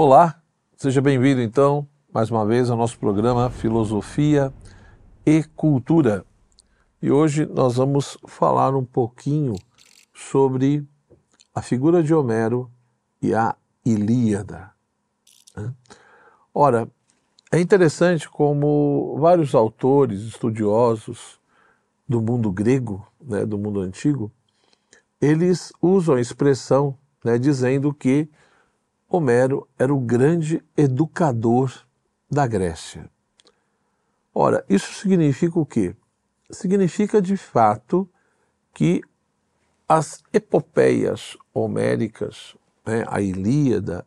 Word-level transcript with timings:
Olá, 0.00 0.40
seja 0.76 1.02
bem-vindo 1.02 1.40
então 1.40 1.84
mais 2.14 2.30
uma 2.30 2.46
vez 2.46 2.70
ao 2.70 2.76
nosso 2.76 2.96
programa 3.00 3.50
Filosofia 3.50 4.54
e 5.26 5.42
Cultura. 5.56 6.24
E 7.02 7.10
hoje 7.10 7.44
nós 7.46 7.74
vamos 7.74 8.16
falar 8.24 8.76
um 8.76 8.84
pouquinho 8.84 9.56
sobre 10.14 10.86
a 11.52 11.60
figura 11.60 12.00
de 12.00 12.14
Homero 12.14 12.70
e 13.20 13.34
a 13.34 13.56
Ilíada. 13.84 14.70
Né? 15.56 15.74
Ora, 16.54 16.88
é 17.50 17.58
interessante 17.58 18.30
como 18.30 19.16
vários 19.18 19.52
autores 19.52 20.20
estudiosos 20.20 21.40
do 22.08 22.22
mundo 22.22 22.52
grego, 22.52 23.04
né, 23.20 23.44
do 23.44 23.58
mundo 23.58 23.80
antigo, 23.80 24.30
eles 25.20 25.72
usam 25.82 26.14
a 26.14 26.20
expressão 26.20 26.96
né, 27.24 27.36
dizendo 27.36 27.92
que 27.92 28.30
Homero 29.10 29.66
era 29.78 29.92
o 29.92 29.98
grande 29.98 30.62
educador 30.76 31.72
da 32.30 32.46
Grécia. 32.46 33.10
Ora, 34.34 34.62
isso 34.68 34.92
significa 34.92 35.58
o 35.58 35.64
quê? 35.64 35.96
Significa 36.50 37.22
de 37.22 37.34
fato 37.34 38.06
que 38.74 39.02
as 39.88 40.22
epopeias 40.30 41.38
homéricas, 41.54 42.54
né, 42.84 43.02
a 43.08 43.22
Ilíada 43.22 44.06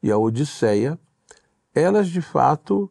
e 0.00 0.12
a 0.12 0.16
Odisseia, 0.16 0.96
elas 1.74 2.06
de 2.06 2.22
fato 2.22 2.88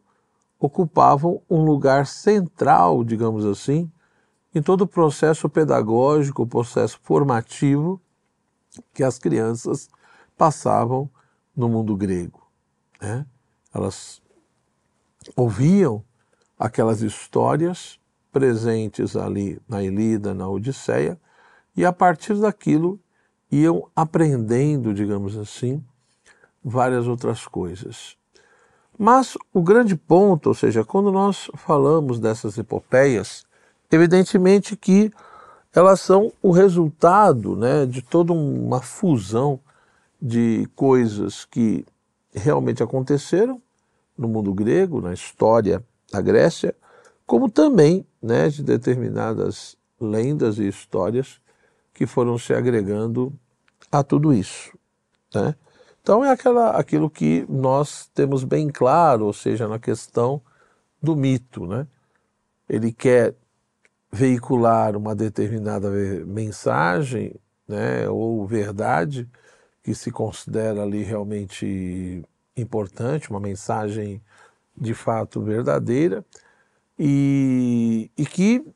ocupavam 0.60 1.40
um 1.48 1.64
lugar 1.64 2.06
central, 2.06 3.02
digamos 3.02 3.46
assim, 3.46 3.90
em 4.54 4.60
todo 4.60 4.82
o 4.82 4.86
processo 4.86 5.48
pedagógico, 5.48 6.42
o 6.42 6.46
processo 6.46 7.00
formativo 7.02 7.98
que 8.92 9.02
as 9.02 9.18
crianças 9.18 9.88
passavam 10.36 11.10
no 11.56 11.68
mundo 11.68 11.96
grego. 11.96 12.46
Né? 13.00 13.24
Elas 13.72 14.20
ouviam 15.34 16.04
aquelas 16.58 17.02
histórias 17.02 17.98
presentes 18.32 19.16
ali 19.16 19.60
na 19.68 19.82
Ilíada, 19.82 20.34
na 20.34 20.48
Odisseia, 20.48 21.18
e 21.76 21.84
a 21.84 21.92
partir 21.92 22.34
daquilo 22.34 23.00
iam 23.50 23.88
aprendendo, 23.94 24.92
digamos 24.92 25.36
assim, 25.36 25.82
várias 26.62 27.06
outras 27.06 27.46
coisas. 27.46 28.16
Mas 28.98 29.36
o 29.52 29.62
grande 29.62 29.94
ponto, 29.94 30.48
ou 30.48 30.54
seja, 30.54 30.84
quando 30.84 31.12
nós 31.12 31.50
falamos 31.54 32.18
dessas 32.18 32.56
epopeias, 32.56 33.44
evidentemente 33.90 34.76
que 34.76 35.12
elas 35.74 36.00
são 36.00 36.32
o 36.42 36.50
resultado 36.50 37.54
né, 37.54 37.84
de 37.84 38.00
toda 38.00 38.32
uma 38.32 38.80
fusão 38.80 39.60
de 40.20 40.66
coisas 40.74 41.44
que 41.44 41.84
realmente 42.32 42.82
aconteceram 42.82 43.60
no 44.16 44.28
mundo 44.28 44.52
grego, 44.54 45.00
na 45.00 45.12
história 45.12 45.84
da 46.10 46.20
Grécia, 46.20 46.74
como 47.26 47.50
também 47.50 48.06
né, 48.22 48.48
de 48.48 48.62
determinadas 48.62 49.76
lendas 50.00 50.58
e 50.58 50.68
histórias 50.68 51.40
que 51.92 52.06
foram 52.06 52.38
se 52.38 52.54
agregando 52.54 53.32
a 53.90 54.02
tudo 54.02 54.32
isso. 54.32 54.76
Né? 55.34 55.54
Então 56.02 56.24
é 56.24 56.30
aquela, 56.30 56.70
aquilo 56.70 57.10
que 57.10 57.44
nós 57.48 58.08
temos 58.14 58.44
bem 58.44 58.68
claro, 58.68 59.26
ou 59.26 59.32
seja, 59.32 59.66
na 59.66 59.78
questão 59.78 60.40
do 61.02 61.16
mito. 61.16 61.66
Né? 61.66 61.86
Ele 62.68 62.92
quer 62.92 63.34
veicular 64.12 64.96
uma 64.96 65.14
determinada 65.14 65.90
mensagem 66.26 67.34
né, 67.66 68.08
ou 68.08 68.46
verdade 68.46 69.28
que 69.86 69.94
se 69.94 70.10
considera 70.10 70.82
ali 70.82 71.04
realmente 71.04 72.20
importante, 72.56 73.30
uma 73.30 73.38
mensagem 73.38 74.20
de 74.76 74.92
fato 74.92 75.40
verdadeira 75.40 76.24
e, 76.98 78.10
e 78.18 78.26
que, 78.26 78.66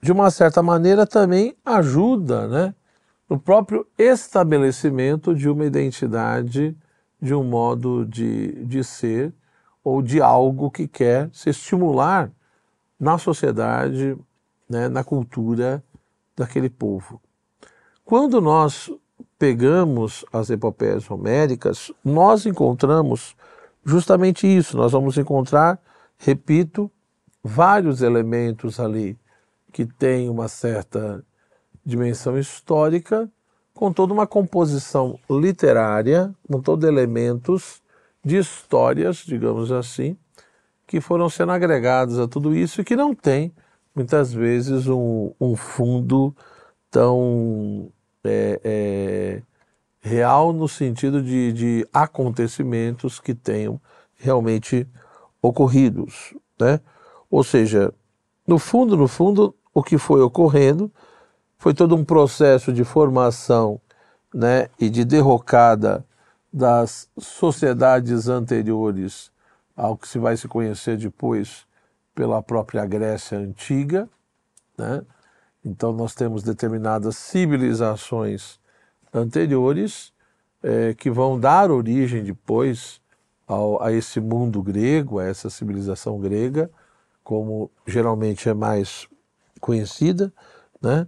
de 0.00 0.10
uma 0.10 0.30
certa 0.30 0.62
maneira, 0.62 1.06
também 1.06 1.54
ajuda 1.62 2.48
né, 2.48 2.74
no 3.28 3.38
próprio 3.38 3.86
estabelecimento 3.98 5.34
de 5.34 5.50
uma 5.50 5.66
identidade, 5.66 6.74
de 7.20 7.34
um 7.34 7.44
modo 7.44 8.06
de, 8.06 8.64
de 8.64 8.82
ser 8.82 9.34
ou 9.84 10.00
de 10.00 10.18
algo 10.22 10.70
que 10.70 10.88
quer 10.88 11.28
se 11.30 11.50
estimular 11.50 12.32
na 12.98 13.18
sociedade, 13.18 14.16
né, 14.66 14.88
na 14.88 15.04
cultura 15.04 15.84
daquele 16.34 16.70
povo. 16.70 17.20
Quando 18.02 18.40
nós 18.40 18.90
pegamos 19.38 20.24
as 20.32 20.50
epopeias 20.50 21.10
homéricas, 21.10 21.92
nós 22.04 22.44
encontramos 22.46 23.36
justamente 23.84 24.46
isso. 24.46 24.76
Nós 24.76 24.92
vamos 24.92 25.16
encontrar, 25.16 25.80
repito, 26.18 26.90
vários 27.42 28.02
elementos 28.02 28.80
ali 28.80 29.18
que 29.72 29.86
têm 29.86 30.28
uma 30.28 30.48
certa 30.48 31.24
dimensão 31.84 32.38
histórica, 32.38 33.30
com 33.72 33.92
toda 33.92 34.12
uma 34.12 34.26
composição 34.26 35.18
literária, 35.30 36.34
com 36.50 36.60
todos 36.60 36.88
elementos 36.88 37.80
de 38.24 38.36
histórias, 38.36 39.18
digamos 39.18 39.70
assim, 39.70 40.16
que 40.86 41.00
foram 41.00 41.28
sendo 41.28 41.52
agregados 41.52 42.18
a 42.18 42.26
tudo 42.26 42.54
isso 42.54 42.80
e 42.80 42.84
que 42.84 42.96
não 42.96 43.14
tem, 43.14 43.54
muitas 43.94 44.32
vezes, 44.32 44.88
um, 44.88 45.32
um 45.40 45.54
fundo 45.54 46.34
tão 46.90 47.90
é, 48.28 48.60
é, 48.64 49.42
real 50.00 50.52
no 50.52 50.68
sentido 50.68 51.22
de, 51.22 51.52
de 51.52 51.88
acontecimentos 51.92 53.18
que 53.20 53.34
tenham 53.34 53.80
realmente 54.16 54.86
ocorridos, 55.40 56.34
né? 56.60 56.80
Ou 57.30 57.44
seja, 57.44 57.92
no 58.46 58.58
fundo, 58.58 58.96
no 58.96 59.06
fundo, 59.06 59.54
o 59.74 59.82
que 59.82 59.98
foi 59.98 60.20
ocorrendo 60.20 60.90
foi 61.58 61.74
todo 61.74 61.94
um 61.94 62.04
processo 62.04 62.72
de 62.72 62.84
formação, 62.84 63.80
né, 64.32 64.68
e 64.78 64.90
de 64.90 65.04
derrocada 65.04 66.04
das 66.52 67.08
sociedades 67.18 68.28
anteriores 68.28 69.30
ao 69.76 69.96
que 69.96 70.08
se 70.08 70.18
vai 70.18 70.36
se 70.36 70.48
conhecer 70.48 70.96
depois 70.96 71.66
pela 72.14 72.42
própria 72.42 72.84
Grécia 72.84 73.38
antiga, 73.38 74.08
né? 74.76 75.02
Então 75.64 75.92
nós 75.92 76.14
temos 76.14 76.42
determinadas 76.42 77.16
civilizações 77.16 78.58
anteriores 79.12 80.12
é, 80.62 80.94
que 80.94 81.10
vão 81.10 81.38
dar 81.38 81.70
origem 81.70 82.22
depois 82.22 83.00
ao, 83.46 83.82
a 83.82 83.92
esse 83.92 84.20
mundo 84.20 84.62
grego, 84.62 85.18
a 85.18 85.24
essa 85.24 85.48
civilização 85.48 86.18
grega, 86.18 86.70
como 87.24 87.70
geralmente 87.86 88.48
é 88.48 88.54
mais 88.54 89.08
conhecida, 89.60 90.32
né? 90.80 91.06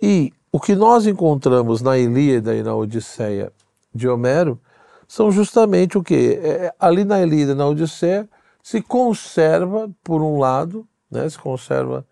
E 0.00 0.32
o 0.52 0.58
que 0.58 0.74
nós 0.74 1.06
encontramos 1.06 1.82
na 1.82 1.98
Ilíada 1.98 2.54
e 2.54 2.62
na 2.62 2.74
Odisseia 2.74 3.52
de 3.94 4.08
Homero 4.08 4.60
são 5.06 5.30
justamente 5.30 5.98
o 5.98 6.02
que? 6.02 6.40
É, 6.42 6.74
ali 6.78 7.04
na 7.04 7.20
Ilíada 7.20 7.52
e 7.52 7.54
na 7.54 7.66
Odisseia 7.66 8.28
se 8.62 8.80
conserva, 8.80 9.90
por 10.02 10.22
um 10.22 10.38
lado, 10.38 10.86
né, 11.10 11.28
se 11.28 11.38
conserva 11.38 12.06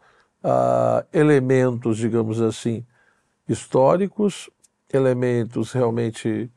elementos, 1.12 1.98
digamos 1.98 2.40
assim, 2.40 2.84
históricos, 3.48 4.50
elementos 4.92 5.72
realmente 5.72 6.50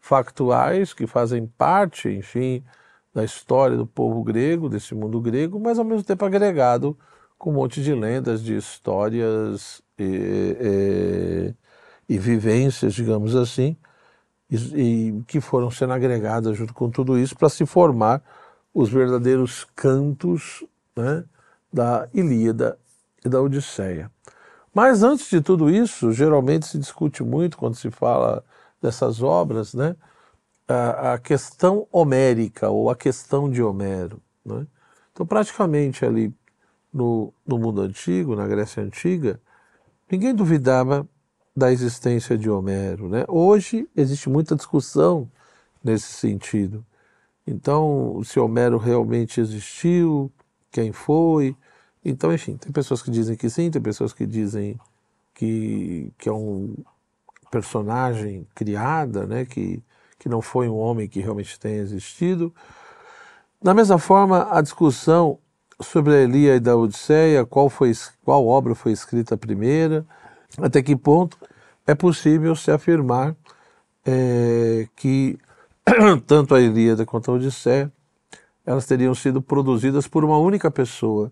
factuais 0.00 0.92
que 0.92 1.06
fazem 1.06 1.46
parte, 1.46 2.08
enfim, 2.08 2.62
da 3.12 3.24
história 3.24 3.76
do 3.76 3.86
povo 3.86 4.22
grego, 4.22 4.68
desse 4.68 4.94
mundo 4.94 5.20
grego, 5.20 5.58
mas 5.58 5.78
ao 5.78 5.84
mesmo 5.84 6.04
tempo 6.04 6.24
agregado 6.24 6.96
com 7.38 7.50
um 7.50 7.54
monte 7.54 7.82
de 7.82 7.94
lendas, 7.94 8.42
de 8.42 8.56
histórias 8.56 9.82
e, 9.98 11.54
e, 12.08 12.14
e 12.14 12.18
vivências, 12.18 12.94
digamos 12.94 13.34
assim, 13.34 13.76
e, 14.50 14.56
e, 14.56 15.22
que 15.26 15.40
foram 15.40 15.70
sendo 15.70 15.92
agregadas 15.92 16.56
junto 16.56 16.74
com 16.74 16.90
tudo 16.90 17.18
isso 17.18 17.36
para 17.36 17.48
se 17.48 17.64
formar 17.64 18.22
os 18.72 18.90
verdadeiros 18.90 19.66
cantos 19.74 20.64
né, 20.96 21.24
da 21.72 22.08
Ilíada 22.12 22.78
e 23.24 23.28
da 23.28 23.40
Odisseia. 23.40 24.10
Mas 24.74 25.02
antes 25.02 25.30
de 25.30 25.40
tudo 25.40 25.70
isso, 25.70 26.12
geralmente 26.12 26.66
se 26.66 26.78
discute 26.78 27.22
muito 27.22 27.56
quando 27.56 27.76
se 27.76 27.90
fala 27.90 28.44
dessas 28.82 29.22
obras, 29.22 29.72
né, 29.72 29.96
a, 30.68 31.14
a 31.14 31.18
questão 31.18 31.86
homérica 31.92 32.68
ou 32.68 32.90
a 32.90 32.96
questão 32.96 33.50
de 33.50 33.62
Homero. 33.62 34.20
Né? 34.44 34.66
Então, 35.12 35.24
praticamente 35.24 36.04
ali 36.04 36.34
no, 36.92 37.32
no 37.46 37.58
mundo 37.58 37.82
antigo, 37.82 38.34
na 38.34 38.46
Grécia 38.46 38.82
Antiga, 38.82 39.40
ninguém 40.10 40.34
duvidava 40.34 41.08
da 41.56 41.72
existência 41.72 42.36
de 42.36 42.50
Homero. 42.50 43.08
Né? 43.08 43.24
Hoje 43.28 43.88
existe 43.96 44.28
muita 44.28 44.56
discussão 44.56 45.30
nesse 45.82 46.12
sentido. 46.12 46.84
Então, 47.46 48.20
se 48.24 48.40
Homero 48.40 48.78
realmente 48.78 49.40
existiu, 49.40 50.32
quem 50.70 50.92
foi, 50.92 51.56
então, 52.04 52.32
enfim, 52.32 52.56
tem 52.56 52.70
pessoas 52.70 53.02
que 53.02 53.10
dizem 53.10 53.36
que 53.36 53.48
sim, 53.48 53.70
tem 53.70 53.80
pessoas 53.80 54.12
que 54.12 54.26
dizem 54.26 54.78
que, 55.34 56.12
que 56.18 56.28
é 56.28 56.32
um 56.32 56.74
personagem 57.50 58.46
criada, 58.54 59.26
né, 59.26 59.44
que, 59.44 59.82
que 60.18 60.28
não 60.28 60.42
foi 60.42 60.68
um 60.68 60.76
homem 60.76 61.08
que 61.08 61.20
realmente 61.20 61.58
tenha 61.58 61.80
existido. 61.80 62.52
Da 63.62 63.72
mesma 63.72 63.98
forma, 63.98 64.48
a 64.50 64.60
discussão 64.60 65.38
sobre 65.80 66.14
a 66.14 66.22
Ilíada 66.22 66.70
e 66.70 66.72
a 66.72 66.76
Odisseia, 66.76 67.46
qual, 67.46 67.70
foi, 67.70 67.92
qual 68.24 68.46
obra 68.46 68.74
foi 68.74 68.92
escrita 68.92 69.36
primeira, 69.36 70.04
até 70.58 70.82
que 70.82 70.94
ponto 70.94 71.38
é 71.86 71.94
possível 71.94 72.54
se 72.54 72.70
afirmar 72.70 73.34
é, 74.04 74.86
que 74.96 75.38
tanto 76.26 76.54
a 76.54 76.60
Ilíada 76.60 77.06
quanto 77.06 77.30
a 77.30 77.34
Odisseia 77.34 77.90
elas 78.66 78.86
teriam 78.86 79.14
sido 79.14 79.42
produzidas 79.42 80.08
por 80.08 80.24
uma 80.24 80.38
única 80.38 80.70
pessoa, 80.70 81.30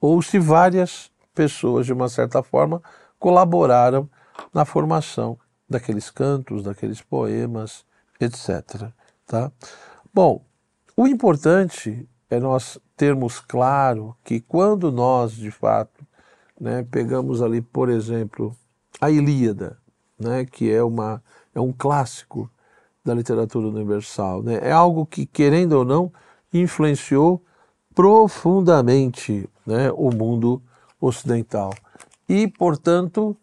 ou 0.00 0.22
se 0.22 0.38
várias 0.38 1.10
pessoas, 1.34 1.86
de 1.86 1.92
uma 1.92 2.08
certa 2.08 2.42
forma, 2.42 2.82
colaboraram 3.18 4.08
na 4.52 4.64
formação 4.64 5.38
daqueles 5.68 6.10
cantos, 6.10 6.62
daqueles 6.62 7.00
poemas, 7.00 7.84
etc. 8.20 8.90
Tá? 9.26 9.52
Bom, 10.12 10.44
o 10.96 11.06
importante 11.06 12.08
é 12.28 12.40
nós 12.40 12.78
termos 12.96 13.40
claro 13.40 14.16
que 14.24 14.40
quando 14.40 14.90
nós, 14.90 15.32
de 15.32 15.50
fato, 15.50 16.06
né, 16.60 16.86
pegamos 16.90 17.40
ali, 17.40 17.60
por 17.60 17.88
exemplo, 17.88 18.54
a 19.00 19.10
Ilíada, 19.10 19.78
né, 20.18 20.44
que 20.44 20.70
é, 20.70 20.82
uma, 20.82 21.22
é 21.54 21.60
um 21.60 21.72
clássico 21.72 22.50
da 23.04 23.14
literatura 23.14 23.66
universal, 23.68 24.42
né, 24.42 24.58
é 24.62 24.72
algo 24.72 25.06
que, 25.06 25.24
querendo 25.24 25.72
ou 25.72 25.84
não, 25.84 26.12
influenciou 26.52 27.42
profundamente 27.94 29.48
né, 29.66 29.90
o 29.92 30.10
mundo 30.10 30.62
ocidental. 31.00 31.74
E, 32.28 32.46
portanto, 32.46 33.36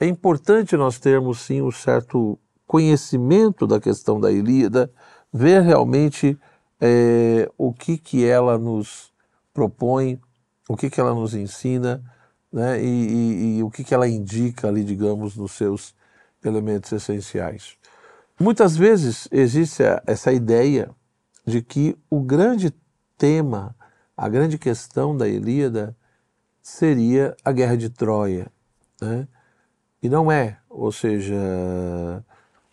é 0.00 0.06
importante 0.06 0.76
nós 0.76 0.98
termos 0.98 1.40
sim 1.40 1.62
um 1.62 1.70
certo 1.70 2.38
conhecimento 2.66 3.66
da 3.66 3.80
questão 3.80 4.20
da 4.20 4.30
Ilíada, 4.30 4.90
ver 5.32 5.62
realmente 5.62 6.38
é, 6.80 7.50
o 7.56 7.72
que, 7.72 7.96
que 7.96 8.24
ela 8.24 8.58
nos 8.58 9.12
propõe, 9.54 10.20
o 10.68 10.76
que, 10.76 10.90
que 10.90 11.00
ela 11.00 11.14
nos 11.14 11.34
ensina, 11.34 12.02
né, 12.52 12.82
e, 12.82 12.86
e, 12.86 13.58
e 13.58 13.62
o 13.62 13.70
que, 13.70 13.84
que 13.84 13.94
ela 13.94 14.08
indica 14.08 14.68
ali, 14.68 14.82
digamos, 14.82 15.36
nos 15.36 15.52
seus 15.52 15.94
elementos 16.44 16.90
essenciais. 16.92 17.76
Muitas 18.38 18.76
vezes 18.76 19.28
existe 19.30 19.82
essa 20.06 20.32
ideia 20.32 20.90
de 21.46 21.62
que 21.62 21.96
o 22.10 22.20
grande 22.20 22.72
tema, 23.16 23.74
a 24.16 24.28
grande 24.28 24.58
questão 24.58 25.16
da 25.16 25.28
Ilíada 25.28 25.96
seria 26.62 27.36
a 27.44 27.52
guerra 27.52 27.76
de 27.76 27.90
Troia. 27.90 28.50
Né? 29.00 29.28
E 30.02 30.08
não 30.08 30.30
é, 30.30 30.58
ou 30.68 30.90
seja, 30.90 31.34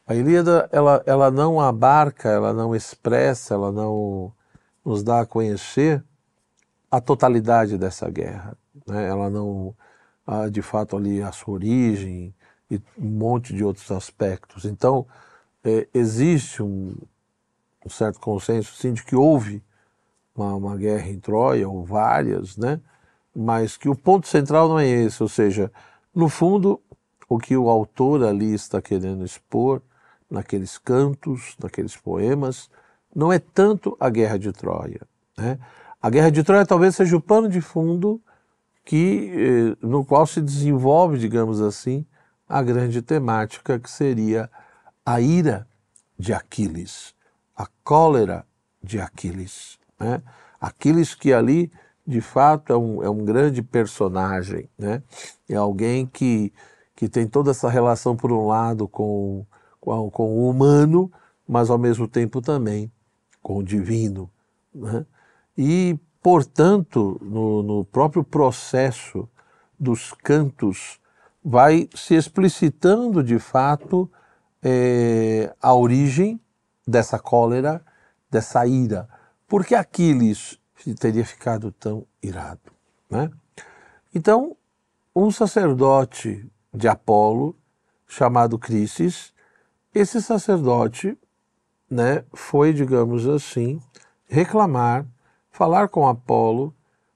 a 0.06 0.16
Ilíada 0.16 0.70
ela, 0.72 1.04
ela 1.06 1.32
não 1.32 1.60
abarca, 1.60 2.30
ela 2.30 2.54
não 2.54 2.76
expressa, 2.76 3.54
ela 3.54 3.72
não 3.72 4.34
nos 4.84 5.04
dá 5.04 5.22
a 5.22 5.26
conhecer 5.26 6.04
a 6.92 7.00
totalidade 7.02 7.78
dessa 7.78 8.10
guerra. 8.10 8.58
Né? 8.88 9.08
Ela 9.08 9.30
não, 9.30 9.76
de 10.52 10.62
fato, 10.62 10.96
ali 10.96 11.22
a 11.22 11.32
sua 11.32 11.56
origem 11.56 12.34
e 12.70 12.82
um 12.98 13.10
monte 13.10 13.54
de 13.54 13.64
outros 13.64 13.92
aspectos. 13.92 14.66
Então, 14.66 15.06
é, 15.64 15.88
existe 15.94 16.62
um, 16.62 16.96
um 17.86 17.90
certo 17.90 18.20
consenso 18.20 18.76
sim, 18.76 18.94
de 18.94 19.04
que 19.04 19.16
houve 19.16 19.64
uma, 20.36 20.56
uma, 20.56 20.78
guerra 20.78 21.10
em 21.10 21.20
Troia, 21.20 21.68
ou 21.68 21.84
várias, 21.84 22.58
né? 22.58 22.80
mas 23.36 23.78
que 23.78 23.90
o 23.90 23.96
ponto 23.96 24.28
central 24.28 24.68
não 24.68 24.80
é 24.80 24.88
esse, 24.88 25.22
ou 25.22 25.30
seja, 25.30 25.72
no 26.14 26.30
fundo, 26.30 26.80
o 27.28 27.38
que 27.38 27.58
o 27.58 27.70
autor 27.70 28.24
ali 28.24 28.54
está 28.54 28.82
querendo 28.82 29.26
expor 29.26 29.82
naqueles 30.30 30.78
cantos, 30.78 31.56
naqueles 31.62 31.96
poemas, 31.96 32.70
não 33.16 33.32
é 33.32 33.40
tanto 33.40 33.96
a 34.00 34.10
guerra 34.10 34.38
de 34.38 34.52
Troia. 34.52 35.02
Né? 35.38 35.60
A 36.02 36.10
guerra 36.10 36.30
de 36.30 36.44
Troia 36.44 36.66
talvez 36.66 36.96
seja 36.96 37.16
o 37.16 37.22
pano 37.22 37.50
de 37.50 37.62
fundo 37.62 38.22
que, 38.86 39.32
eh, 39.34 39.78
no 39.82 40.04
qual 40.04 40.28
se 40.28 40.42
desenvolve, 40.42 41.18
digamos 41.18 41.62
assim, 41.62 42.06
a 42.48 42.62
grande 42.62 43.02
temática 43.02 43.80
que 43.80 43.90
seria 43.90 44.50
a 45.06 45.22
ira 45.22 45.68
de 46.20 46.34
Aquiles 46.34 47.14
a 47.56 47.68
cólera 47.84 48.46
de 48.82 49.00
Aquiles. 49.00 49.80
Né? 50.00 50.22
Aquiles 50.60 51.14
que 51.16 51.34
ali, 51.34 51.72
de 52.06 52.22
fato, 52.22 52.74
é 52.74 52.78
um, 52.78 53.04
é 53.04 53.10
um 53.10 53.24
grande 53.24 53.62
personagem, 53.62 54.70
né? 54.78 55.02
é 55.50 55.56
alguém 55.56 56.06
que, 56.06 56.54
que 56.96 57.08
tem 57.08 57.28
toda 57.28 57.52
essa 57.52 57.70
relação, 57.70 58.16
por 58.16 58.32
um 58.32 58.48
lado, 58.48 58.88
com, 58.88 59.46
com, 59.80 60.10
com 60.10 60.38
o 60.38 60.50
humano, 60.50 61.12
mas 61.48 61.70
ao 61.70 61.78
mesmo 61.78 62.08
tempo 62.08 62.42
também 62.42 62.92
com 63.42 63.58
o 63.58 63.64
divino. 63.64 64.30
Né? 64.74 65.06
E, 65.58 66.00
portanto, 66.22 67.20
no, 67.22 67.62
no 67.62 67.86
próprio 67.86 68.24
processo 68.24 69.28
dos 69.78 70.14
cantos, 70.14 71.00
vai 71.44 71.90
se 71.94 72.16
explicitando 72.16 73.22
de 73.22 73.38
fato 73.38 74.10
é, 74.62 75.54
a 75.62 75.76
origem 75.76 76.40
dessa 76.88 77.20
cólera, 77.20 77.84
dessa 78.32 78.66
ira. 78.66 79.10
Por 79.48 79.66
que 79.66 79.76
Aquiles 79.76 80.60
teria 81.00 81.26
ficado 81.26 81.72
tão 81.72 82.06
irado? 82.22 82.72
Né? 83.10 83.30
Então, 84.14 84.56
um 85.16 85.30
sacerdote 85.32 86.50
de 86.74 86.88
Apolo, 86.88 87.56
chamado 88.08 88.58
Crises, 88.58 89.34
esse 89.94 90.22
sacerdote 90.22 91.18
né, 91.90 92.24
foi, 92.34 92.74
digamos 92.74 93.28
assim, 93.28 93.80
reclamar, 94.26 95.06
falar 95.52 95.88
com 95.88 96.08
Apolo, 96.08 96.74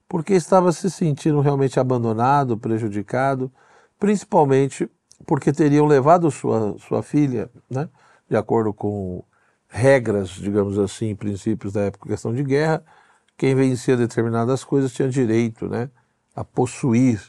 porque 0.08 0.34
estava 0.34 0.72
se 0.72 0.90
sentindo 0.90 1.40
realmente 1.40 1.80
abandonado, 1.80 2.56
prejudicado, 2.56 3.52
principalmente 3.98 4.88
porque 5.26 5.52
teriam 5.52 5.86
levado 5.86 6.30
sua, 6.30 6.78
sua 6.78 7.02
filha, 7.02 7.50
né, 7.68 7.88
de 8.30 8.36
acordo 8.36 8.72
com 8.72 9.24
regras, 9.68 10.30
digamos 10.30 10.78
assim, 10.78 11.14
princípios 11.14 11.72
da 11.72 11.82
época, 11.82 12.08
questão 12.08 12.34
de 12.34 12.42
guerra, 12.42 12.82
quem 13.36 13.54
vencia 13.54 13.96
determinadas 13.96 14.64
coisas 14.64 14.92
tinha 14.92 15.08
direito 15.08 15.68
né, 15.68 15.90
a 16.34 16.42
possuir 16.42 17.22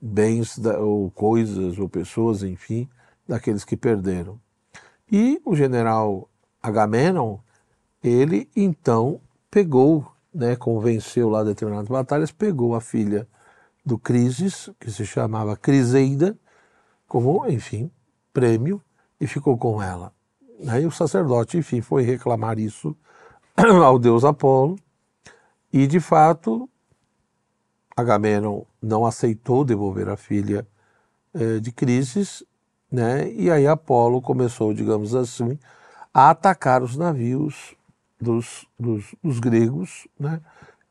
bens 0.00 0.58
da, 0.58 0.78
ou 0.78 1.10
coisas 1.10 1.78
ou 1.78 1.88
pessoas, 1.88 2.42
enfim, 2.42 2.88
daqueles 3.26 3.64
que 3.64 3.76
perderam. 3.76 4.40
E 5.10 5.40
o 5.44 5.56
general 5.56 6.28
Agamenon, 6.62 7.38
ele 8.02 8.48
então 8.54 9.20
pegou, 9.50 10.12
né, 10.32 10.54
convenceu 10.54 11.28
lá 11.28 11.42
determinadas 11.42 11.88
batalhas, 11.88 12.30
pegou 12.30 12.74
a 12.74 12.80
filha 12.80 13.26
do 13.84 13.98
Crises, 13.98 14.70
que 14.78 14.90
se 14.90 15.06
chamava 15.06 15.56
Criseida, 15.56 16.38
como, 17.08 17.48
enfim, 17.48 17.90
prêmio, 18.32 18.82
e 19.20 19.26
ficou 19.26 19.56
com 19.56 19.82
ela. 19.82 20.12
Aí 20.66 20.86
o 20.86 20.90
sacerdote, 20.90 21.56
enfim, 21.56 21.80
foi 21.80 22.02
reclamar 22.02 22.58
isso 22.58 22.96
ao 23.84 23.98
deus 23.98 24.24
Apolo, 24.24 24.76
e 25.72 25.86
de 25.86 26.00
fato 26.00 26.68
Agamenon 27.96 28.62
não 28.80 29.04
aceitou 29.04 29.64
devolver 29.64 30.08
a 30.08 30.16
filha 30.16 30.66
eh, 31.34 31.60
de 31.60 31.70
Crises, 31.70 32.42
né? 32.90 33.30
E 33.32 33.50
aí 33.50 33.66
Apolo 33.66 34.22
começou, 34.22 34.72
digamos 34.72 35.14
assim, 35.14 35.58
a 36.12 36.30
atacar 36.30 36.82
os 36.82 36.96
navios 36.96 37.76
dos, 38.20 38.66
dos, 38.78 39.14
dos 39.22 39.38
gregos, 39.38 40.08
né? 40.18 40.40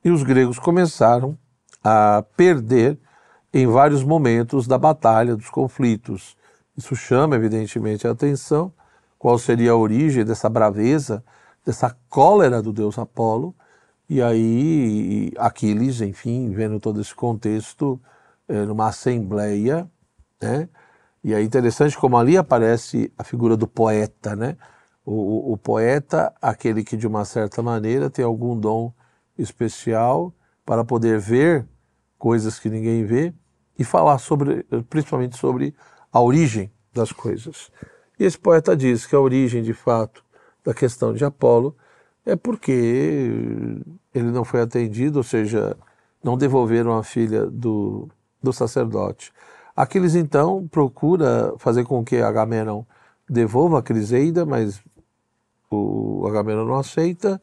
E 0.03 0.11
os 0.11 0.23
gregos 0.23 0.59
começaram 0.59 1.37
a 1.83 2.23
perder 2.35 2.97
em 3.53 3.65
vários 3.67 4.03
momentos 4.03 4.67
da 4.67 4.77
batalha, 4.77 5.35
dos 5.35 5.49
conflitos. 5.49 6.37
Isso 6.77 6.95
chama, 6.95 7.35
evidentemente, 7.35 8.07
a 8.07 8.11
atenção 8.11 8.71
qual 9.17 9.37
seria 9.37 9.71
a 9.71 9.75
origem 9.75 10.23
dessa 10.23 10.49
braveza, 10.49 11.23
dessa 11.65 11.95
cólera 12.09 12.61
do 12.61 12.71
deus 12.71 12.97
Apolo. 12.97 13.55
E 14.09 14.21
aí 14.21 15.31
Aquiles, 15.37 16.01
enfim, 16.01 16.51
vendo 16.51 16.79
todo 16.79 17.01
esse 17.01 17.13
contexto, 17.13 17.99
é, 18.47 18.65
numa 18.65 18.87
assembleia, 18.87 19.89
né? 20.41 20.69
E 21.23 21.33
é 21.33 21.41
interessante 21.41 21.97
como 21.97 22.17
ali 22.17 22.37
aparece 22.37 23.11
a 23.17 23.23
figura 23.23 23.57
do 23.57 23.67
poeta, 23.67 24.35
né? 24.35 24.55
O, 25.05 25.11
o, 25.13 25.53
o, 25.53 25.57
poeta, 25.57 26.33
aquele 26.41 26.83
que 26.83 26.95
de 26.95 27.07
uma 27.07 27.25
certa 27.25 27.61
maneira 27.61 28.09
tem 28.09 28.23
algum 28.23 28.57
dom 28.57 28.93
especial 29.37 30.33
para 30.65 30.83
poder 30.83 31.19
ver 31.19 31.65
coisas 32.17 32.59
que 32.59 32.69
ninguém 32.69 33.05
vê 33.05 33.33
e 33.77 33.83
falar 33.83 34.17
sobre, 34.19 34.63
principalmente 34.89 35.37
sobre 35.37 35.73
a 36.11 36.21
origem 36.21 36.71
das 36.93 37.11
coisas. 37.11 37.71
E 38.19 38.25
esse 38.25 38.37
poeta 38.37 38.75
diz 38.75 39.05
que 39.05 39.15
a 39.15 39.19
origem, 39.19 39.61
de 39.61 39.73
fato, 39.73 40.23
da 40.63 40.73
questão 40.73 41.13
de 41.13 41.23
Apolo 41.23 41.75
é 42.25 42.35
porque 42.35 42.71
ele 44.13 44.31
não 44.31 44.43
foi 44.43 44.61
atendido, 44.61 45.19
ou 45.19 45.23
seja, 45.23 45.77
não 46.23 46.37
devolveram 46.37 46.97
a 46.97 47.03
filha 47.03 47.45
do, 47.45 48.09
do 48.41 48.51
sacerdote. 48.51 49.31
Aquiles, 49.75 50.15
então, 50.15 50.67
procura 50.67 51.53
fazer 51.57 51.85
com 51.85 52.03
que 52.03 52.17
Agamenon 52.17 52.83
devolva 53.29 53.79
a 53.79 53.83
Criseida, 53.83 54.45
mas 54.45 54.81
o 55.69 56.25
Agamenon 56.27 56.65
não 56.65 56.75
aceita 56.75 57.41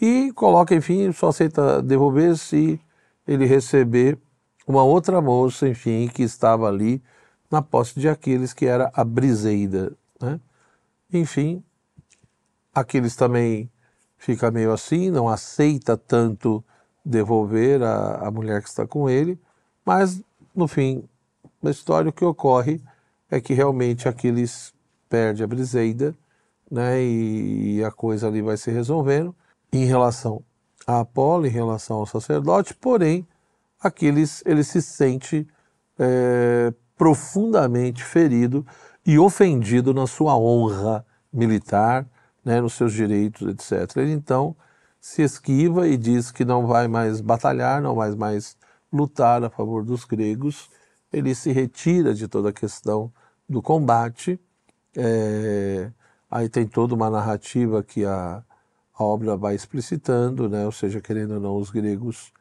e 0.00 0.32
coloca, 0.32 0.74
enfim, 0.74 1.12
só 1.12 1.28
aceita 1.28 1.82
devolver 1.82 2.36
se 2.36 2.80
ele 3.26 3.44
receber 3.46 4.18
uma 4.66 4.82
outra 4.82 5.20
moça, 5.20 5.68
enfim, 5.68 6.08
que 6.08 6.22
estava 6.22 6.68
ali 6.68 7.02
na 7.50 7.60
posse 7.60 7.98
de 7.98 8.08
Aquiles, 8.08 8.52
que 8.52 8.66
era 8.66 8.90
a 8.94 9.04
Briseida. 9.04 9.96
Né? 10.22 10.40
Enfim, 11.12 11.62
Aquiles 12.74 13.16
também 13.16 13.70
fica 14.16 14.50
meio 14.50 14.72
assim, 14.72 15.10
não 15.10 15.28
aceita 15.28 15.96
tanto 15.96 16.64
devolver 17.04 17.82
a, 17.82 18.28
a 18.28 18.30
mulher 18.30 18.62
que 18.62 18.68
está 18.68 18.86
com 18.86 19.10
ele, 19.10 19.38
mas 19.84 20.22
no 20.54 20.68
fim 20.68 21.04
da 21.62 21.70
história 21.70 22.08
o 22.08 22.12
que 22.12 22.24
ocorre 22.24 22.80
é 23.30 23.40
que 23.40 23.52
realmente 23.52 24.08
Aquiles 24.08 24.72
perde 25.08 25.42
a 25.42 25.46
Briseida, 25.46 26.14
né, 26.70 27.02
e 27.02 27.84
a 27.84 27.90
coisa 27.90 28.28
ali 28.28 28.40
vai 28.40 28.56
se 28.56 28.70
resolvendo 28.70 29.34
em 29.72 29.84
relação 29.84 30.42
a 30.86 31.00
Apolo, 31.00 31.46
em 31.46 31.50
relação 31.50 31.98
ao 31.98 32.06
sacerdote, 32.06 32.74
porém, 32.74 33.26
Aquiles 33.80 34.42
ele 34.46 34.64
se 34.64 34.80
sente 34.80 35.46
é, 35.98 36.72
profundamente 36.96 38.02
ferido 38.02 38.66
e 39.04 39.18
ofendido 39.18 39.92
na 39.92 40.06
sua 40.06 40.36
honra 40.36 41.04
militar, 41.32 42.06
né, 42.44 42.60
nos 42.60 42.74
seus 42.74 42.92
direitos, 42.92 43.48
etc. 43.48 43.96
Ele 43.96 44.12
então 44.12 44.56
se 45.00 45.22
esquiva 45.22 45.88
e 45.88 45.96
diz 45.96 46.30
que 46.30 46.44
não 46.44 46.66
vai 46.66 46.86
mais 46.86 47.20
batalhar, 47.20 47.82
não 47.82 47.94
vai 47.94 48.14
mais 48.14 48.56
lutar 48.92 49.42
a 49.42 49.50
favor 49.50 49.84
dos 49.84 50.04
gregos. 50.04 50.70
Ele 51.12 51.34
se 51.34 51.50
retira 51.50 52.14
de 52.14 52.28
toda 52.28 52.50
a 52.50 52.52
questão 52.52 53.12
do 53.48 53.60
combate. 53.60 54.38
É, 54.96 55.90
aí 56.30 56.48
tem 56.48 56.66
toda 56.66 56.94
uma 56.94 57.10
narrativa 57.10 57.82
que 57.82 58.04
a, 58.04 58.44
a 58.94 59.04
obra 59.04 59.36
vai 59.36 59.54
explicitando, 59.54 60.48
né? 60.48 60.64
ou 60.64 60.72
seja, 60.72 61.00
querendo 61.00 61.34
ou 61.34 61.40
não, 61.40 61.56
os 61.56 61.70
gregos 61.70 62.32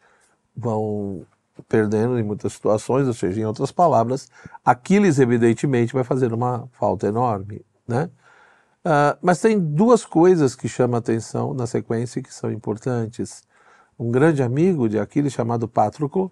vão 0.56 1.25
perdendo 1.68 2.20
em 2.20 2.24
muitas 2.24 2.53
situações, 2.53 3.08
ou 3.08 3.13
seja, 3.13 3.41
em 3.41 3.46
outras 3.46 3.72
palavras, 3.72 4.30
Aquiles 4.63 5.20
evidentemente 5.20 5.94
vai 5.94 6.03
fazer 6.03 6.34
uma 6.34 6.68
falta 6.74 7.08
enorme, 7.08 7.65
né? 7.88 8.10
Uh, 8.84 9.15
mas 9.22 9.39
tem 9.39 9.60
duas 9.60 10.03
coisas 10.03 10.56
que 10.56 10.68
chamam 10.68 10.96
a 10.96 11.00
atenção 11.00 11.53
na 11.53 11.68
sequência 11.68 12.22
que 12.22 12.34
são 12.34 12.51
importantes. 12.51 13.44
Um 13.98 14.10
grande 14.10 14.41
amigo 14.41 14.89
de 14.89 14.98
Aquiles 14.98 15.34
chamado 15.34 15.68
Patroclo, 15.68 16.32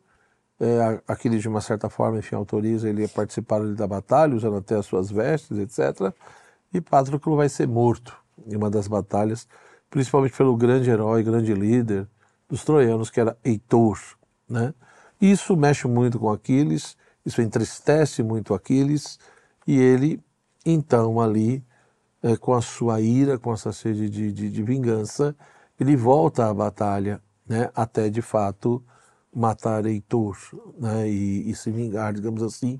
é, 0.59 1.01
Aquiles 1.07 1.41
de 1.41 1.47
uma 1.47 1.61
certa 1.61 1.89
forma, 1.89 2.17
enfim, 2.17 2.35
autoriza 2.35 2.89
ele 2.89 3.05
a 3.05 3.07
participar 3.07 3.63
da 3.75 3.87
batalha, 3.87 4.35
usando 4.35 4.57
até 4.57 4.75
as 4.75 4.85
suas 4.85 5.11
vestes, 5.11 5.57
etc. 5.57 6.13
E 6.73 6.81
Patroclo 6.81 7.35
vai 7.35 7.47
ser 7.47 7.67
morto 7.67 8.17
em 8.47 8.55
uma 8.55 8.69
das 8.69 8.87
batalhas, 8.87 9.47
principalmente 9.89 10.35
pelo 10.35 10.57
grande 10.57 10.89
herói, 10.89 11.23
grande 11.23 11.53
líder 11.53 12.07
dos 12.49 12.63
troianos, 12.63 13.09
que 13.09 13.19
era 13.19 13.37
Heitor. 13.43 13.99
Né? 14.49 14.73
Isso 15.21 15.55
mexe 15.57 15.87
muito 15.87 16.19
com 16.19 16.31
Aquiles, 16.31 16.95
isso 17.25 17.41
entristece 17.41 18.23
muito 18.23 18.53
Aquiles, 18.53 19.19
e 19.67 19.77
ele, 19.77 20.21
então, 20.65 21.19
ali, 21.19 21.63
é, 22.23 22.35
com 22.35 22.53
a 22.53 22.61
sua 22.61 23.01
ira, 23.01 23.37
com 23.37 23.53
essa 23.53 23.71
sede 23.71 24.09
de, 24.09 24.31
de, 24.31 24.49
de 24.49 24.63
vingança, 24.63 25.35
ele 25.79 25.95
volta 25.95 26.49
à 26.49 26.53
batalha, 26.53 27.21
né? 27.47 27.69
até 27.75 28.09
de 28.09 28.21
fato 28.21 28.83
matar 29.33 29.85
Heitor 29.85 30.37
né? 30.77 31.09
e, 31.09 31.49
e 31.49 31.55
se 31.55 31.71
vingar, 31.71 32.13
digamos 32.13 32.41
assim, 32.41 32.79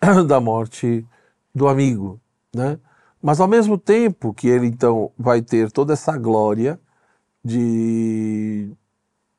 da 0.26 0.40
morte 0.40 1.06
do 1.54 1.68
amigo. 1.68 2.20
Né? 2.54 2.78
Mas 3.20 3.40
ao 3.40 3.48
mesmo 3.48 3.78
tempo 3.78 4.32
que 4.32 4.48
ele 4.48 4.66
então 4.66 5.10
vai 5.18 5.42
ter 5.42 5.70
toda 5.70 5.94
essa 5.94 6.16
glória 6.16 6.78
de 7.44 8.70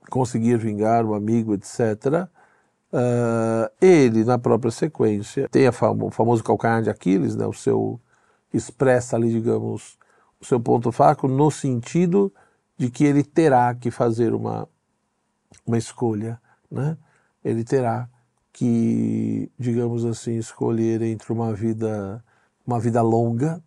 conseguir 0.10 0.58
vingar 0.58 1.06
o 1.06 1.13
amigo, 1.13 1.54
etc., 1.54 2.27
uh, 2.94 3.72
ele, 3.82 4.24
na 4.24 4.38
própria 4.38 4.72
sequência, 4.72 5.48
tem 5.50 5.72
famo, 5.72 6.08
o 6.08 6.12
famoso 6.12 6.44
calcanhar 6.44 6.82
de 6.82 6.89
Aquiles, 6.89 7.36
né, 7.36 7.46
o 7.46 7.53
seu 7.53 8.00
expressa 8.53 9.15
ali, 9.15 9.32
digamos, 9.32 9.98
o 10.39 10.46
seu 10.46 10.60
ponto 10.60 10.91
fraco, 10.91 11.27
no 11.27 11.51
sentido 11.51 12.34
de 12.77 12.89
que 12.89 13.03
ele 13.03 13.24
terá 13.24 13.74
que 13.75 13.91
fazer 13.91 14.34
uma, 14.34 14.67
uma 15.65 15.77
escolha, 15.77 16.39
né? 16.70 16.98
ele 17.44 17.63
terá 17.63 18.08
que, 18.53 19.51
digamos 19.60 20.06
assim, 20.06 20.38
escolher 20.38 21.01
entre 21.01 21.32
uma 21.34 21.53
vida, 21.53 22.24
uma 22.65 22.79
vida 22.79 23.01
longa 23.01 23.62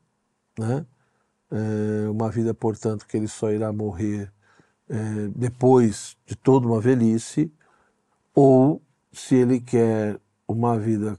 né? 0.60 0.86
É 1.50 2.08
uma 2.08 2.30
vida, 2.30 2.54
portanto, 2.54 3.06
que 3.06 3.16
ele 3.16 3.26
só 3.26 3.50
irá 3.50 3.72
morrer 3.72 4.32
é, 4.88 5.28
depois 5.34 6.16
de 6.26 6.36
toda 6.36 6.66
uma 6.66 6.80
velhice, 6.80 7.52
ou 8.34 8.80
se 9.12 9.34
ele 9.34 9.60
quer 9.60 10.18
uma 10.46 10.78
vida 10.78 11.18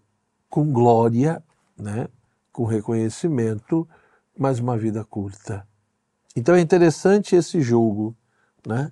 com 0.49 0.71
glória, 0.71 1.43
né? 1.77 2.07
com 2.51 2.65
reconhecimento, 2.65 3.87
mas 4.37 4.59
uma 4.59 4.77
vida 4.77 5.03
curta. 5.03 5.67
Então 6.35 6.55
é 6.55 6.61
interessante 6.61 7.35
esse 7.35 7.61
jogo 7.61 8.15
né? 8.65 8.91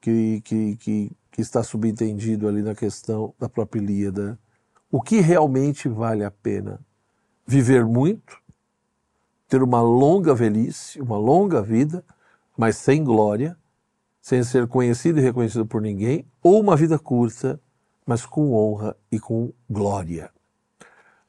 que, 0.00 0.40
que, 0.42 0.76
que, 0.76 1.12
que 1.30 1.40
está 1.40 1.62
subentendido 1.62 2.48
ali 2.48 2.62
na 2.62 2.74
questão 2.74 3.34
da 3.38 3.48
própria 3.48 3.80
Ilíada. 3.80 4.38
O 4.90 5.00
que 5.00 5.20
realmente 5.20 5.88
vale 5.88 6.24
a 6.24 6.30
pena? 6.30 6.80
Viver 7.46 7.84
muito 7.84 8.42
ter 9.52 9.62
uma 9.62 9.82
longa 9.82 10.34
velhice, 10.34 10.98
uma 10.98 11.18
longa 11.18 11.60
vida, 11.60 12.02
mas 12.56 12.74
sem 12.74 13.04
glória, 13.04 13.54
sem 14.18 14.42
ser 14.42 14.66
conhecido 14.66 15.18
e 15.18 15.22
reconhecido 15.22 15.66
por 15.66 15.82
ninguém, 15.82 16.26
ou 16.42 16.58
uma 16.58 16.74
vida 16.74 16.98
curta, 16.98 17.60
mas 18.06 18.26
com 18.26 18.52
honra 18.52 18.96
e 19.10 19.18
com 19.18 19.52
glória. 19.68 20.30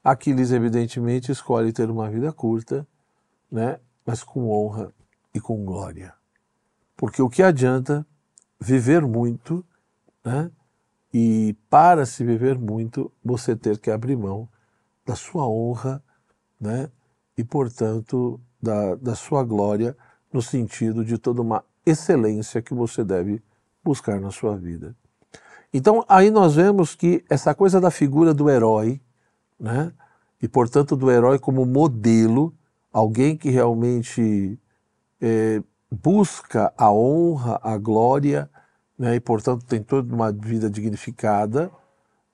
Aquiles, 0.04 0.52
evidentemente, 0.52 1.32
escolhe 1.32 1.72
ter 1.72 1.90
uma 1.90 2.10
vida 2.10 2.32
curta, 2.34 2.86
né, 3.52 3.80
mas 4.06 4.24
com 4.24 4.50
honra 4.50 4.94
e 5.34 5.40
com 5.40 5.64
glória. 5.64 6.14
Porque 6.98 7.22
o 7.22 7.30
que 7.30 7.42
adianta 7.42 8.06
viver 8.60 9.02
muito, 9.06 9.66
né, 10.24 10.52
e 11.14 11.56
para 11.70 12.06
se 12.06 12.24
viver 12.24 12.58
muito, 12.58 13.12
você 13.24 13.56
ter 13.56 13.78
que 13.78 13.92
abrir 13.92 14.18
mão 14.18 14.50
da 15.06 15.16
sua 15.16 15.48
honra, 15.48 16.04
né, 16.60 16.90
e, 17.38 17.44
portanto, 17.44 18.40
da, 18.62 18.96
da 18.96 19.16
sua 19.16 19.44
glória, 19.44 19.96
no 20.32 20.42
sentido 20.42 21.06
de 21.06 21.18
toda 21.18 21.42
uma 21.42 21.64
excelência 21.86 22.62
que 22.62 22.74
você 22.74 23.04
deve 23.04 23.42
buscar 23.84 24.20
na 24.20 24.32
sua 24.32 24.56
vida. 24.58 24.96
Então, 25.74 26.06
aí 26.08 26.30
nós 26.30 26.56
vemos 26.56 26.94
que 26.94 27.26
essa 27.28 27.56
coisa 27.56 27.82
da 27.82 27.90
figura 27.90 28.34
do 28.34 28.50
herói, 28.50 29.02
né? 29.60 29.92
e 30.42 30.48
portanto 30.48 30.96
do 30.96 31.10
herói 31.10 31.40
como 31.40 31.66
modelo, 31.66 32.54
alguém 32.92 33.36
que 33.36 33.50
realmente 33.50 34.60
é, 35.20 35.64
busca 35.90 36.72
a 36.78 36.92
honra, 36.92 37.60
a 37.64 37.78
glória, 37.78 38.50
né? 39.00 39.16
e 39.16 39.20
portanto 39.20 39.66
tem 39.66 39.82
toda 39.82 40.14
uma 40.14 40.32
vida 40.32 40.70
dignificada, 40.70 41.72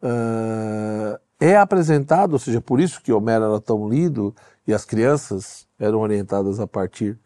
uh, 0.03 1.19
é 1.39 1.55
apresentado, 1.55 2.33
ou 2.33 2.39
seja, 2.39 2.59
por 2.59 2.81
isso 2.81 3.01
que 3.01 3.13
Homero 3.13 3.45
era 3.45 3.61
tão 3.61 3.87
lido 3.87 4.35
e 4.67 4.73
as 4.73 4.83
crianças 4.83 5.65
eram 5.79 5.99
orientadas 5.99 6.59
a 6.59 6.67
partir 6.67 7.17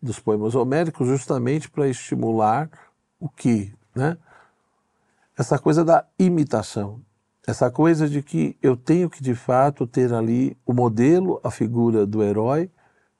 dos 0.00 0.18
poemas 0.18 0.54
homéricos, 0.54 1.06
justamente 1.06 1.68
para 1.68 1.88
estimular 1.88 2.70
o 3.20 3.28
que, 3.28 3.74
né? 3.94 4.16
Essa 5.38 5.56
coisa 5.56 5.84
da 5.84 6.04
imitação, 6.18 7.00
essa 7.46 7.70
coisa 7.70 8.08
de 8.08 8.24
que 8.24 8.58
eu 8.60 8.76
tenho 8.76 9.08
que 9.08 9.22
de 9.22 9.36
fato 9.36 9.86
ter 9.86 10.12
ali 10.12 10.58
o 10.66 10.72
modelo, 10.72 11.40
a 11.44 11.50
figura 11.50 12.04
do 12.04 12.24
herói 12.24 12.68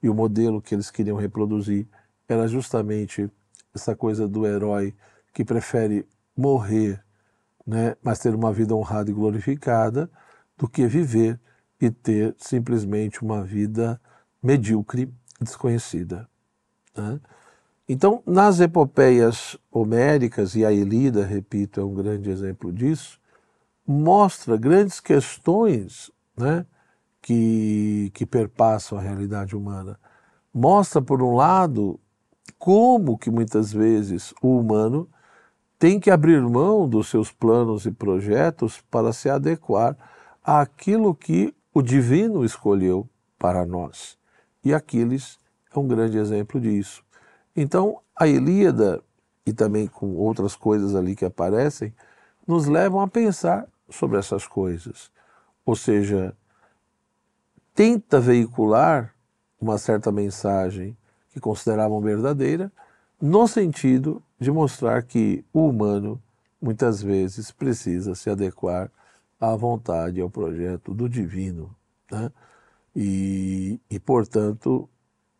e 0.03 0.09
o 0.09 0.15
modelo 0.15 0.61
que 0.61 0.75
eles 0.75 0.91
queriam 0.91 1.17
reproduzir 1.17 1.87
era 2.29 2.49
justamente 2.49 3.31
essa 3.73 3.95
coisa 3.95 4.27
do 4.27 4.45
herói 4.45 4.97
que 5.33 5.45
prefere 5.45 6.09
morrer, 6.37 7.01
né, 7.65 7.95
mas 8.03 8.19
ter 8.19 8.35
uma 8.35 8.53
vida 8.53 8.75
honrada 8.75 9.09
e 9.09 9.15
glorificada 9.15 10.11
do 10.57 10.69
que 10.69 10.89
viver 10.89 11.39
e 11.81 11.89
ter 11.89 12.35
simplesmente 12.37 13.23
uma 13.23 13.45
vida 13.45 14.01
medíocre, 14.43 15.09
desconhecida. 15.41 16.29
Né? 16.97 17.21
Então, 17.89 18.23
nas 18.27 18.61
epopeias 18.61 19.57
homéricas, 19.73 20.55
e 20.55 20.63
a 20.63 20.71
Elida, 20.71 21.25
repito, 21.25 21.81
é 21.81 21.85
um 21.85 21.95
grande 21.95 22.29
exemplo 22.29 22.71
disso, 22.71 23.19
mostra 23.87 24.59
grandes 24.59 25.01
questões 25.01 26.11
né, 26.37 26.67
que, 27.23 28.11
que 28.13 28.27
perpassam 28.27 28.99
a 28.99 29.01
realidade 29.01 29.57
humana. 29.57 29.99
Mostra, 30.53 31.01
por 31.01 31.23
um 31.23 31.35
lado, 31.35 31.99
como 32.59 33.17
que 33.17 33.31
muitas 33.31 33.73
vezes 33.73 34.35
o 34.43 34.59
humano 34.59 35.09
tem 35.79 35.99
que 35.99 36.11
abrir 36.11 36.43
mão 36.43 36.87
dos 36.87 37.09
seus 37.09 37.33
planos 37.33 37.87
e 37.87 37.91
projetos 37.91 38.83
para 38.91 39.15
se 39.15 39.31
adequar 39.31 39.97
àquilo 40.45 41.15
que 41.15 41.55
o 41.73 41.81
divino 41.81 42.45
escolheu 42.45 43.09
para 43.39 43.65
nós. 43.65 44.19
E 44.63 44.75
Aquiles 44.75 45.39
é 45.75 45.79
um 45.79 45.87
grande 45.87 46.19
exemplo 46.19 46.61
disso. 46.61 47.03
Então, 47.61 47.99
a 48.15 48.29
Ilíada, 48.29 49.03
e 49.45 49.53
também 49.53 49.89
com 49.89 50.15
outras 50.15 50.55
coisas 50.55 50.95
ali 50.95 51.17
que 51.17 51.25
aparecem, 51.25 51.93
nos 52.47 52.67
levam 52.67 53.01
a 53.01 53.09
pensar 53.09 53.67
sobre 53.91 54.17
essas 54.17 54.47
coisas. 54.47 55.11
Ou 55.67 55.75
seja, 55.75 56.37
tenta 57.75 58.21
veicular 58.21 59.13
uma 59.61 59.77
certa 59.77 60.13
mensagem 60.13 60.97
que 61.33 61.41
consideravam 61.41 62.01
verdadeira, 62.01 62.71
no 63.21 63.49
sentido 63.49 64.23
de 64.39 64.53
mostrar 64.53 65.03
que 65.03 65.45
o 65.53 65.69
humano 65.69 66.23
muitas 66.63 67.03
vezes 67.03 67.51
precisa 67.51 68.15
se 68.15 68.31
adequar 68.31 68.89
à 69.41 69.57
vontade, 69.57 70.21
ao 70.21 70.31
projeto 70.31 70.95
do 70.95 71.09
divino. 71.09 71.75
Né? 72.09 72.31
E, 72.95 73.81
e, 73.91 73.99
portanto, 73.99 74.89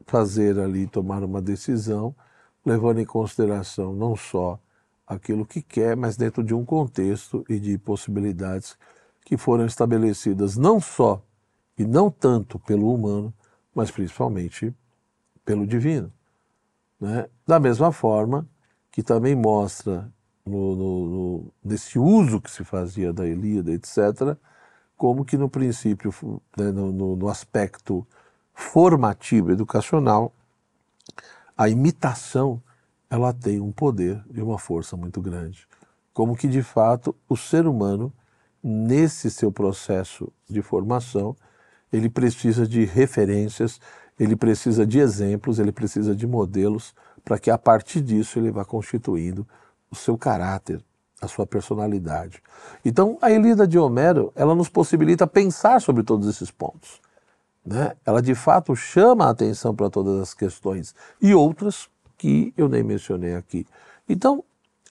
fazer 0.09 0.59
ali, 0.59 0.87
tomar 0.87 1.23
uma 1.23 1.41
decisão, 1.41 2.15
levando 2.65 2.99
em 2.99 3.05
consideração 3.05 3.93
não 3.93 4.17
só 4.17 4.59
aquilo 5.07 5.47
que 5.47 5.63
quer, 5.63 5.97
mas 5.97 6.17
dentro 6.17 6.43
de 6.43 6.55
um 6.55 6.65
contexto 6.65 7.45
e 7.49 7.61
de 7.61 7.79
possibilidades 7.79 8.77
que 9.25 9.37
foram 9.37 9.67
estabelecidas 9.67 10.57
não 10.57 10.81
só 10.81 11.23
e 11.79 11.85
não 11.85 12.11
tanto 12.11 12.59
pelo 12.59 12.93
humano, 12.93 13.33
mas 13.75 13.91
principalmente 13.91 14.75
pelo 15.45 15.67
divino. 15.67 16.11
Né? 16.99 17.29
Da 17.47 17.61
mesma 17.61 17.93
forma 17.93 18.49
que 18.91 19.03
também 19.03 19.35
mostra 19.35 20.11
no, 20.45 20.75
no, 20.75 21.07
no, 21.07 21.53
nesse 21.63 21.99
uso 21.99 22.41
que 22.41 22.51
se 22.51 22.65
fazia 22.65 23.13
da 23.13 23.27
Ilíada, 23.27 23.73
etc., 23.73 24.37
como 24.97 25.25
que 25.25 25.37
no 25.37 25.49
princípio, 25.49 26.13
né, 26.57 26.73
no, 26.73 27.15
no 27.15 27.29
aspecto 27.29 28.07
formativo, 28.59 29.53
educacional, 29.53 30.33
a 31.57 31.69
imitação 31.69 32.61
ela 33.09 33.33
tem 33.33 33.61
um 33.61 33.71
poder 33.71 34.21
e 34.35 34.43
uma 34.43 34.59
força 34.59 34.97
muito 34.97 35.23
grande. 35.23 35.65
Como 36.13 36.37
que, 36.37 36.49
de 36.49 36.61
fato, 36.61 37.15
o 37.29 37.37
ser 37.37 37.69
humano, 37.69 38.13
nesse 38.61 39.31
seu 39.31 39.53
processo 39.53 40.31
de 40.51 40.61
formação, 40.61 41.37
ele 41.93 42.11
precisa 42.11 42.67
de 42.67 42.85
referências, 42.85 43.81
ele 44.19 44.35
precisa 44.35 44.85
de 44.85 44.99
exemplos, 44.99 45.61
ele 45.61 45.73
precisa 45.73 46.15
de 46.15 46.27
modelos, 46.27 46.93
para 47.25 47.39
que 47.39 47.53
a 47.53 47.57
partir 47.57 48.01
disso 48.01 48.41
ele 48.41 48.51
vá 48.51 48.65
constituindo 48.65 49.47
o 49.89 49.95
seu 49.95 50.19
caráter, 50.19 50.85
a 51.23 51.29
sua 51.29 51.47
personalidade. 51.47 52.43
Então, 52.85 53.19
a 53.23 53.31
Elida 53.31 53.69
de 53.69 53.79
Homero, 53.79 54.33
ela 54.35 54.55
nos 54.55 54.69
possibilita 54.69 55.29
pensar 55.29 55.81
sobre 55.81 56.03
todos 56.03 56.29
esses 56.29 56.51
pontos. 56.51 57.01
Né? 57.69 57.95
Ela, 58.03 58.23
de 58.23 58.35
fato, 58.35 58.75
chama 58.75 59.27
a 59.27 59.31
atenção 59.31 59.77
para 59.77 59.91
todas 59.91 60.19
as 60.23 60.33
questões 60.33 60.95
e 61.21 61.35
outras 61.35 61.91
que 62.17 62.55
eu 62.57 62.67
nem 62.67 62.83
mencionei 62.83 63.35
aqui. 63.35 63.67
Então, 64.09 64.43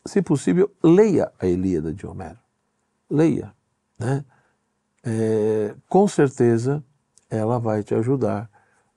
se 0.05 0.21
possível, 0.21 0.71
leia 0.83 1.31
a 1.39 1.47
Ilíada 1.47 1.91
de 1.91 2.05
Homero. 2.05 2.37
Leia. 3.09 3.51
Né? 3.97 4.23
É, 5.03 5.75
com 5.89 6.07
certeza, 6.07 6.83
ela 7.31 7.57
vai 7.57 7.81
te 7.81 7.95
ajudar 7.95 8.47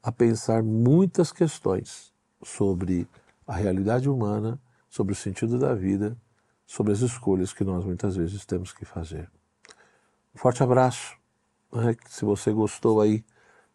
a 0.03 0.13
pensar 0.13 0.63
muitas 0.63 1.33
questões 1.33 2.13
sobre 2.43 3.09
a 3.47 3.55
realidade 3.55 4.11
humana, 4.11 4.61
sobre 4.91 5.15
o 5.15 5.17
sentido 5.17 5.59
da 5.59 5.75
vida, 5.75 6.15
sobre 6.67 6.93
as 6.93 7.01
escolhas 7.01 7.55
que 7.55 7.65
nós 7.65 7.83
muitas 7.83 8.15
vezes 8.15 8.45
temos 8.45 8.75
que 8.75 8.85
fazer. 8.85 9.31
Um 10.35 10.39
forte 10.39 10.63
abraço. 10.63 11.17
Né? 11.73 11.97
Se 12.11 12.27
você 12.27 12.53
gostou 12.53 13.01
aí 13.01 13.25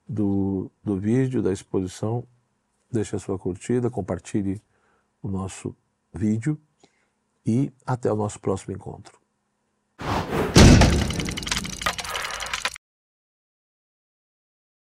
do, 0.07 0.71
do 0.83 0.97
vídeo, 0.97 1.41
da 1.41 1.51
exposição, 1.51 2.25
deixe 2.91 3.15
a 3.15 3.19
sua 3.19 3.37
curtida, 3.37 3.89
compartilhe 3.89 4.61
o 5.21 5.27
nosso 5.27 5.75
vídeo 6.13 6.59
e 7.45 7.71
até 7.85 8.11
o 8.11 8.15
nosso 8.15 8.39
próximo 8.39 8.75
encontro. 8.75 9.24